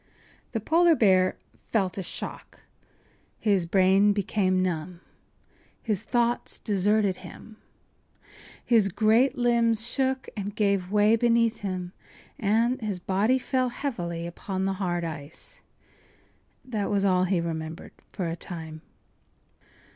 ”The 0.53 0.59
polar 0.59 0.95
bear 0.95 1.37
felt 1.71 1.95
a 1.95 2.01
shock; 2.01 2.61
his 3.37 3.67
brain 3.67 4.13
became 4.13 4.59
numb; 4.63 4.99
his 5.79 6.01
thoughts 6.01 6.57
deserted 6.57 7.17
him; 7.17 7.57
his 8.65 8.87
great 8.87 9.37
limbs 9.37 9.85
shook 9.85 10.27
and 10.35 10.55
gave 10.55 10.91
way 10.91 11.15
beneath 11.15 11.59
him 11.59 11.93
and 12.39 12.81
his 12.81 12.99
body 12.99 13.37
fell 13.37 13.69
heavily 13.69 14.25
upon 14.25 14.65
the 14.65 14.73
hard 14.81 15.03
ice. 15.03 15.61
That 16.65 16.89
was 16.89 17.05
all 17.05 17.25
he 17.25 17.39
remembered 17.39 17.91
for 18.11 18.27
a 18.27 18.35
time. 18.35 18.81